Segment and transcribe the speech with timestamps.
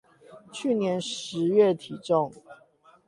[0.51, 2.31] 去年十月體重